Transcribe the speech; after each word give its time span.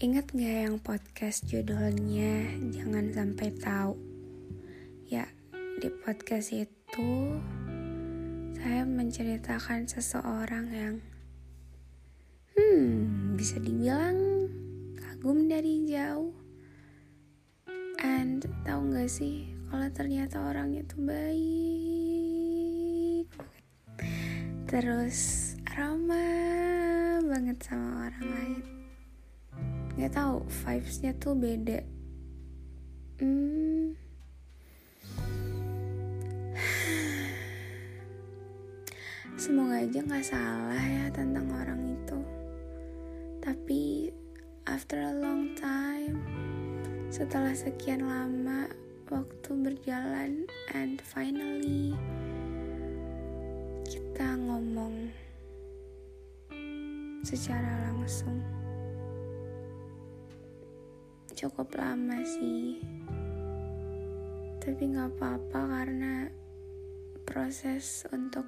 Ingat 0.00 0.32
gak 0.32 0.40
yang 0.64 0.80
podcast 0.80 1.44
judulnya 1.44 2.56
Jangan 2.72 3.12
Sampai 3.12 3.52
Tahu? 3.52 3.92
Ya, 5.04 5.28
di 5.52 5.92
podcast 5.92 6.56
itu 6.56 7.36
saya 8.56 8.88
menceritakan 8.88 9.84
seseorang 9.84 10.72
yang 10.72 11.04
hmm, 12.56 13.36
bisa 13.36 13.60
dibilang 13.60 14.48
kagum 14.96 15.52
dari 15.52 15.84
jauh. 15.84 16.32
And 18.00 18.40
tahu 18.64 18.96
gak 18.96 19.12
sih 19.12 19.52
kalau 19.68 19.92
ternyata 19.92 20.40
orangnya 20.40 20.80
tuh 20.88 21.04
baik. 21.04 21.28
Terus 24.64 25.52
ramah 25.76 27.20
banget 27.20 27.60
sama 27.60 28.08
orang 28.08 28.28
lain 28.32 28.79
nggak 30.00 30.16
tahu 30.16 30.40
vibesnya 30.64 31.12
tuh 31.20 31.36
beda. 31.36 31.84
Hmm. 33.20 33.92
semoga 39.44 39.84
aja 39.84 40.00
nggak 40.00 40.24
salah 40.24 40.80
ya 40.80 41.12
tentang 41.12 41.52
orang 41.52 42.00
itu. 42.00 42.16
Tapi 43.44 44.08
after 44.64 45.04
a 45.04 45.20
long 45.20 45.52
time 45.60 46.16
setelah 47.12 47.52
sekian 47.52 48.08
lama 48.08 48.72
waktu 49.12 49.50
berjalan 49.52 50.48
and 50.72 51.04
finally 51.04 51.92
kita 53.84 54.32
ngomong 54.48 55.12
secara 57.20 57.92
langsung 57.92 58.40
cukup 61.40 61.72
lama 61.80 62.20
sih. 62.20 62.76
Tapi 64.60 64.92
nggak 64.92 65.16
apa-apa 65.16 65.60
karena 65.72 66.28
proses 67.24 68.04
untuk 68.12 68.44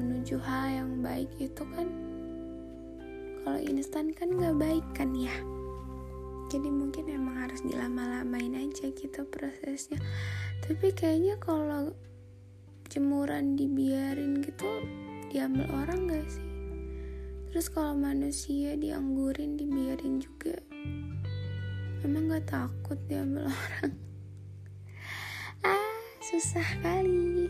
menuju 0.00 0.40
hal 0.40 0.80
yang 0.80 1.04
baik 1.04 1.28
itu 1.36 1.60
kan 1.76 1.92
kalau 3.44 3.60
instan 3.60 4.16
kan 4.16 4.32
nggak 4.32 4.56
baik 4.56 4.86
kan 4.96 5.12
ya. 5.12 5.36
Jadi 6.48 6.72
mungkin 6.72 7.04
emang 7.12 7.44
harus 7.44 7.60
dilama-lamain 7.60 8.56
aja 8.56 8.88
gitu 8.88 9.28
prosesnya. 9.28 10.00
Tapi 10.64 10.88
kayaknya 10.96 11.36
kalau 11.36 11.92
jemuran 12.88 13.60
dibiarin 13.60 14.40
gitu 14.40 14.88
diambil 15.28 15.68
orang 15.84 16.08
gak 16.08 16.28
sih? 16.32 16.48
Terus 17.52 17.68
kalau 17.68 17.92
manusia 17.92 18.72
dianggurin 18.76 19.60
dibiarin 19.60 20.20
juga 20.20 20.56
emang 22.02 22.26
gak 22.34 22.50
takut 22.50 22.98
diambil 23.06 23.46
orang? 23.46 23.94
Ah 25.62 25.94
susah 26.18 26.66
kali. 26.82 27.46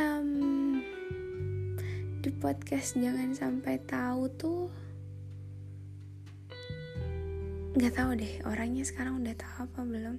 Um, 0.00 0.80
di 2.24 2.32
podcast 2.40 2.96
jangan 2.96 3.36
sampai 3.36 3.76
tahu 3.84 4.24
tuh 4.40 4.72
nggak 7.72 7.92
tahu 7.96 8.16
deh 8.16 8.40
orangnya 8.48 8.84
sekarang 8.84 9.20
udah 9.20 9.36
tahu 9.36 9.68
apa 9.68 9.80
belum. 9.84 10.16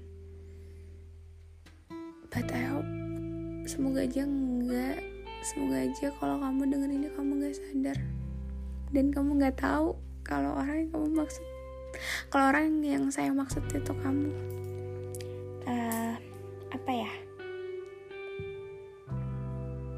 But 2.29 2.49
I 2.53 2.65
hope 2.69 2.91
semoga 3.65 4.05
aja 4.05 4.25
enggak. 4.25 5.01
Semoga 5.41 5.89
aja 5.89 6.07
kalau 6.21 6.37
kamu 6.37 6.69
denger 6.69 6.89
ini 6.93 7.07
kamu 7.17 7.31
nggak 7.41 7.57
sadar. 7.57 7.97
Dan 8.93 9.09
kamu 9.09 9.41
nggak 9.41 9.57
tahu 9.57 9.97
kalau 10.23 10.55
orang 10.55 10.87
yang 10.87 10.89
kamu 10.91 11.07
maksud 11.23 11.45
kalau 12.33 12.49
orang 12.49 12.81
yang 12.81 13.05
saya 13.13 13.29
maksud 13.29 13.61
itu 13.69 13.93
kamu 14.01 14.33
uh, 15.69 16.13
apa 16.73 16.91
ya? 16.91 17.11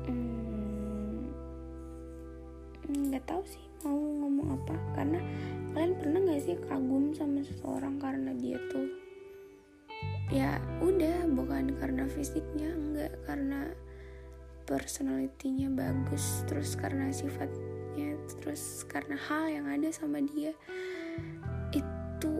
Hmm, 0.05 1.31
nggak 2.91 3.23
hmm, 3.23 3.31
tahu 3.31 3.41
sih 3.47 3.63
mau 3.87 3.95
ngomong 3.95 4.59
apa. 4.59 4.75
Karena 4.99 5.19
kalian 5.71 5.93
pernah 5.95 6.19
nggak 6.19 6.41
sih 6.43 6.57
kagum 6.67 7.15
sama 7.15 7.39
seseorang 7.43 7.95
karena 7.99 8.31
dia 8.35 8.59
tuh 8.71 8.87
ya 10.33 10.57
udah 10.81 11.29
bukan 11.31 11.77
karena 11.77 12.09
fisiknya 12.09 12.73
enggak 12.73 13.13
karena 13.29 13.69
personalitinya 14.65 15.69
bagus 15.69 16.41
terus 16.49 16.73
karena 16.73 17.13
sifat 17.13 17.47
terus 18.41 18.81
karena 18.89 19.13
hal 19.17 19.45
yang 19.51 19.67
ada 19.69 19.89
sama 19.93 20.17
dia 20.23 20.57
itu 21.75 22.33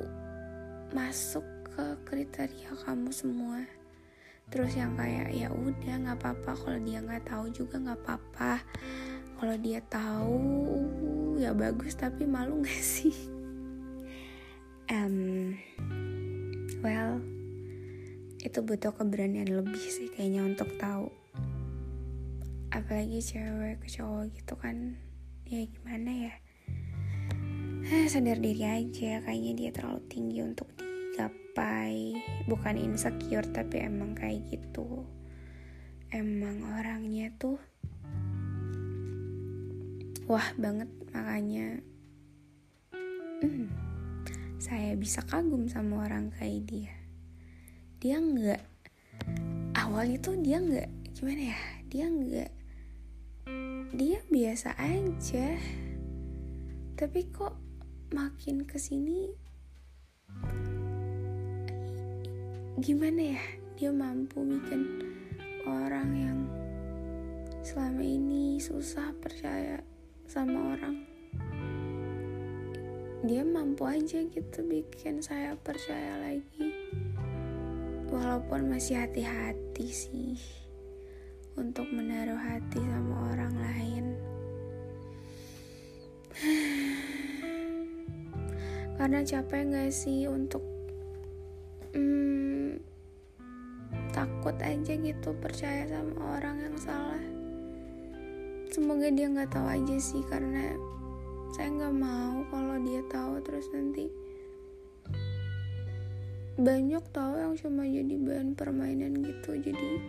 masuk 0.96 1.46
ke 1.76 1.86
kriteria 2.08 2.72
kamu 2.88 3.12
semua. 3.12 3.68
Terus 4.48 4.78
yang 4.78 4.96
kayak 4.96 5.34
ya 5.36 5.52
udah 5.52 5.96
nggak 6.06 6.18
apa-apa. 6.22 6.52
Kalau 6.56 6.80
dia 6.80 7.00
nggak 7.04 7.26
tahu 7.28 7.46
juga 7.52 7.76
nggak 7.82 8.00
apa-apa. 8.00 8.54
Kalau 9.36 9.56
dia 9.60 9.84
tahu 9.84 10.40
ya 11.36 11.52
bagus 11.52 12.00
tapi 12.00 12.24
malu 12.24 12.60
nggak 12.64 12.84
sih? 12.84 13.16
Um, 14.88 15.58
well 16.86 17.20
itu 18.46 18.62
butuh 18.62 18.94
keberanian 18.94 19.50
lebih 19.50 19.82
sih 19.82 20.08
kayaknya 20.14 20.46
untuk 20.46 20.70
tahu. 20.78 21.10
Apalagi 22.72 23.20
cewek 23.20 23.82
ke 23.84 23.88
cowok 24.00 24.32
gitu 24.36 24.54
kan 24.56 25.05
ya 25.46 25.62
gimana 25.70 26.10
ya? 26.10 26.34
Eh, 27.86 28.10
sadar 28.10 28.42
diri 28.42 28.66
aja 28.66 29.22
kayaknya 29.22 29.54
dia 29.54 29.70
terlalu 29.70 30.02
tinggi 30.10 30.42
untuk 30.42 30.66
digapai. 30.74 32.18
Bukan 32.50 32.82
insecure 32.82 33.46
tapi 33.54 33.86
emang 33.86 34.18
kayak 34.18 34.42
gitu. 34.50 35.06
Emang 36.10 36.66
orangnya 36.74 37.30
tuh 37.38 37.62
wah 40.26 40.50
banget 40.58 40.90
makanya 41.14 41.86
hmm, 43.46 43.70
saya 44.58 44.98
bisa 44.98 45.22
kagum 45.22 45.70
sama 45.70 46.10
orang 46.10 46.34
kayak 46.34 46.66
dia. 46.66 46.96
Dia 48.02 48.18
nggak 48.18 48.62
awalnya 49.78 50.18
tuh 50.26 50.42
dia 50.42 50.58
nggak 50.58 50.90
gimana 51.14 51.54
ya? 51.54 51.60
Dia 51.86 52.06
nggak 52.10 52.65
dia 53.96 54.20
biasa 54.28 54.76
aja. 54.76 55.56
Tapi 57.00 57.32
kok 57.32 57.56
makin 58.12 58.68
ke 58.68 58.76
sini 58.76 59.32
gimana 62.76 63.40
ya? 63.40 63.44
Dia 63.80 63.96
mampu 63.96 64.44
bikin 64.44 64.84
orang 65.64 66.12
yang 66.12 66.40
selama 67.64 68.04
ini 68.04 68.60
susah 68.60 69.16
percaya 69.24 69.80
sama 70.28 70.76
orang. 70.76 70.96
Dia 73.24 73.48
mampu 73.48 73.88
aja 73.88 74.20
gitu 74.28 74.60
bikin 74.68 75.24
saya 75.24 75.56
percaya 75.56 76.20
lagi. 76.20 76.68
Walaupun 78.12 78.76
masih 78.76 79.00
hati-hati 79.00 79.88
sih 79.88 80.65
untuk 81.56 81.88
menaruh 81.92 82.40
hati 82.40 82.80
sama 82.80 83.36
orang 83.36 83.56
lain. 83.56 84.06
Karena 89.00 89.20
capek 89.24 89.64
gak 89.72 89.92
sih 89.92 90.28
untuk 90.28 90.64
hmm, 91.96 92.80
takut 94.16 94.56
aja 94.60 94.94
gitu 94.96 95.36
percaya 95.40 95.88
sama 95.88 96.40
orang 96.40 96.58
yang 96.60 96.78
salah. 96.80 97.24
Semoga 98.72 99.08
dia 99.08 99.32
nggak 99.32 99.56
tahu 99.56 99.68
aja 99.72 99.96
sih 100.00 100.24
karena 100.28 100.76
saya 101.56 101.72
nggak 101.72 101.96
mau 101.96 102.44
kalau 102.52 102.76
dia 102.84 103.00
tahu 103.08 103.40
terus 103.40 103.72
nanti 103.72 104.12
banyak 106.56 107.04
tahu 107.12 107.36
yang 107.36 107.54
cuma 107.60 107.84
jadi 107.84 108.16
bahan 108.16 108.56
permainan 108.56 109.20
gitu 109.24 109.60
jadi 109.60 110.00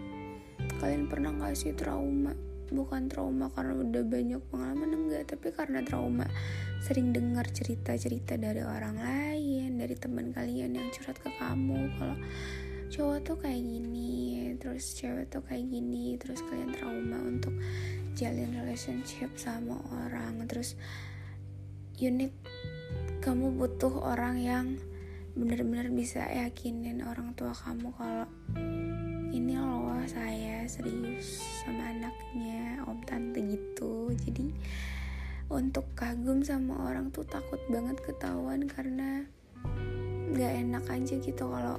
kalian 0.79 1.09
pernah 1.11 1.33
gak 1.37 1.57
sih 1.57 1.73
trauma? 1.73 2.33
Bukan 2.67 3.07
trauma 3.07 3.47
karena 3.55 3.79
udah 3.79 4.03
banyak 4.03 4.43
pengalaman. 4.51 4.91
Enggak 4.91 5.37
tapi 5.37 5.55
karena 5.55 5.81
trauma. 5.87 6.27
Sering 6.83 7.15
dengar 7.15 7.47
cerita-cerita 7.51 8.35
dari 8.35 8.63
orang 8.63 8.99
lain 8.99 9.79
dari 9.79 9.95
teman 9.95 10.35
kalian 10.35 10.75
yang 10.75 10.89
curhat 10.91 11.19
ke 11.23 11.31
kamu. 11.39 11.91
Kalau 11.99 12.17
cowok 12.87 13.19
tuh 13.27 13.37
kayak 13.43 13.63
gini 13.67 14.55
terus 14.57 14.95
cewek 14.95 15.27
tuh 15.27 15.43
kayak 15.43 15.67
gini 15.67 16.15
terus 16.17 16.39
kalian 16.47 16.71
trauma 16.71 17.19
untuk 17.19 17.55
jalin 18.19 18.51
relationship 18.57 19.31
sama 19.39 19.79
orang. 20.05 20.43
Terus 20.49 20.75
need 22.01 22.33
kamu 23.25 23.57
butuh 23.57 23.91
orang 24.05 24.37
yang 24.39 24.67
benar-benar 25.37 25.93
bisa 25.93 26.25
yakinin 26.33 27.05
orang 27.05 27.37
tua 27.37 27.53
kamu 27.53 27.93
kalau 27.93 28.25
ini 29.37 29.53
loh 29.61 30.01
saya 30.09 30.65
serius 30.65 31.45
sama 31.61 31.93
anaknya 31.93 32.81
om 32.89 33.05
tante 33.05 33.45
gitu. 33.45 34.17
Jadi 34.17 34.49
untuk 35.53 35.85
kagum 35.93 36.41
sama 36.41 36.89
orang 36.89 37.13
tuh 37.13 37.29
takut 37.29 37.61
banget 37.69 38.01
ketahuan 38.01 38.65
karena 38.65 39.29
nggak 40.33 40.53
enak 40.65 40.85
aja 40.89 41.15
gitu 41.21 41.45
kalau 41.53 41.77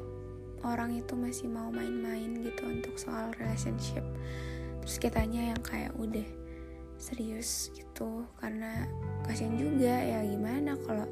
orang 0.62 0.94
itu 0.94 1.18
masih 1.18 1.50
mau 1.50 1.74
main-main 1.74 2.38
gitu 2.46 2.62
untuk 2.62 2.94
soal 3.02 3.34
relationship. 3.42 4.06
Terus 4.86 5.02
kitanya 5.02 5.58
yang 5.58 5.62
kayak 5.66 5.98
udah 5.98 6.30
serius 7.02 7.74
gitu. 7.74 8.22
Karena 8.38 8.86
kasian 9.26 9.58
juga 9.58 9.98
ya 9.98 10.22
gimana 10.22 10.78
kalau 10.86 11.10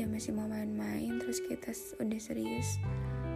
dia 0.00 0.08
masih 0.08 0.32
mau 0.32 0.48
main-main 0.48 1.20
terus 1.20 1.44
kita 1.44 1.76
udah 2.00 2.20
serius 2.20 2.80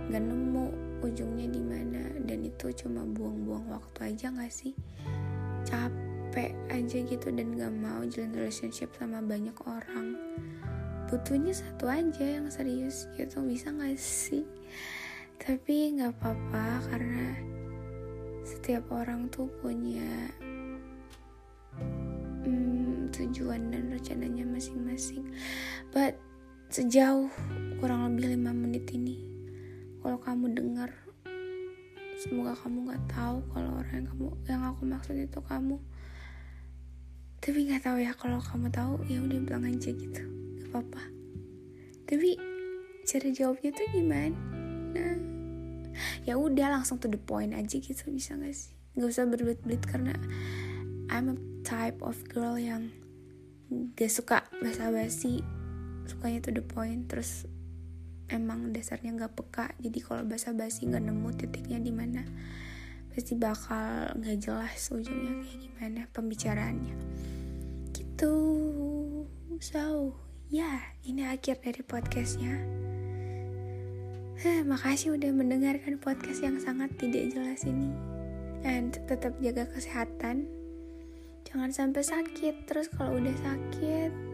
nggak 0.08 0.20
nemu 0.20 0.94
ujungnya 1.04 1.48
di 1.52 1.60
mana. 1.60 2.02
Dan 2.24 2.48
itu 2.48 2.72
cuma 2.72 3.04
buang-buang 3.04 3.68
waktu 3.68 4.14
aja 4.14 4.32
nggak 4.32 4.52
sih? 4.52 4.72
Capek 5.68 6.56
aja 6.72 6.98
gitu 7.04 7.28
dan 7.32 7.56
gak 7.56 7.72
mau 7.72 8.00
jalan 8.08 8.32
relationship 8.32 8.92
sama 8.96 9.20
banyak 9.20 9.54
orang. 9.68 10.16
Butuhnya 11.08 11.52
satu 11.52 11.88
aja 11.88 12.40
yang 12.40 12.48
serius 12.48 13.06
gitu 13.20 13.44
bisa 13.44 13.68
gak 13.72 14.00
sih? 14.00 14.48
Tapi 15.36 16.00
nggak 16.00 16.16
apa-apa 16.16 16.88
karena 16.88 17.36
setiap 18.44 18.88
orang 18.92 19.28
tuh 19.28 19.48
punya 19.60 20.32
hmm, 22.44 23.12
tujuan 23.12 23.72
dan 23.72 23.92
rencananya 23.92 24.44
masing-masing. 24.48 25.28
But 25.92 26.16
sejauh 26.74 27.30
kurang 27.78 28.02
lebih 28.10 28.34
lima 28.34 28.50
menit 28.50 28.90
ini 28.90 29.14
kalau 30.02 30.18
kamu 30.18 30.58
dengar 30.58 30.90
semoga 32.18 32.50
kamu 32.58 32.90
nggak 32.90 33.04
tahu 33.14 33.46
kalau 33.54 33.78
orang 33.78 33.94
yang 33.94 34.06
kamu 34.10 34.26
yang 34.50 34.62
aku 34.66 34.82
maksud 34.82 35.14
itu 35.14 35.38
kamu. 35.38 35.78
Tapi 37.38 37.58
nggak 37.70 37.78
tahu 37.78 38.02
ya 38.02 38.10
kalau 38.18 38.42
kamu 38.42 38.74
tahu 38.74 38.98
ya 39.06 39.22
udah 39.22 39.38
bilang 39.46 39.70
aja 39.70 39.94
gitu 39.94 40.22
nggak 40.26 40.74
apa-apa. 40.74 41.02
Tapi 42.10 42.42
cara 43.06 43.28
jawabnya 43.30 43.70
tuh 43.70 43.86
gimana? 43.94 44.38
Nah 44.98 45.14
ya 46.26 46.34
udah 46.34 46.74
langsung 46.74 46.98
to 46.98 47.06
the 47.06 47.22
point 47.22 47.54
aja 47.54 47.78
gitu 47.78 48.02
bisa 48.10 48.34
gak 48.34 48.50
sih? 48.50 48.74
Nggak 48.98 49.14
usah 49.14 49.30
berbelit-belit 49.30 49.82
karena 49.86 50.18
I'm 51.06 51.30
a 51.30 51.36
type 51.62 52.02
of 52.02 52.18
girl 52.26 52.58
yang 52.58 52.90
gak 53.94 54.10
suka 54.10 54.42
basa-basi 54.58 55.46
sukanya 56.06 56.40
to 56.44 56.50
the 56.52 56.64
point. 56.64 57.08
Terus 57.08 57.48
emang 58.28 58.72
dasarnya 58.72 59.14
nggak 59.16 59.34
peka. 59.36 59.66
Jadi 59.80 59.98
kalau 60.00 60.22
basa-basi 60.24 60.88
nggak 60.88 61.04
nemu 61.04 61.28
titiknya 61.36 61.78
di 61.80 61.92
mana 61.92 62.22
pasti 63.14 63.38
bakal 63.38 64.10
nggak 64.18 64.38
jelas 64.42 64.90
ujungnya 64.90 65.38
kayak 65.44 65.58
gimana 65.60 66.00
pembicaraannya. 66.10 66.96
Gitu. 67.94 68.34
So 69.62 70.14
ya 70.50 70.66
yeah, 70.66 70.80
ini 71.06 71.22
akhir 71.28 71.62
dari 71.62 71.82
podcastnya. 71.84 72.54
Hah, 74.34 74.60
makasih 74.66 75.14
udah 75.14 75.30
mendengarkan 75.30 75.96
podcast 76.02 76.42
yang 76.42 76.58
sangat 76.58 76.90
tidak 76.98 77.30
jelas 77.32 77.62
ini. 77.64 77.94
And 78.66 78.90
tetap 79.06 79.38
jaga 79.38 79.70
kesehatan. 79.70 80.50
Jangan 81.46 81.70
sampai 81.70 82.02
sakit. 82.02 82.66
Terus 82.66 82.90
kalau 82.90 83.22
udah 83.22 83.36
sakit 83.38 84.33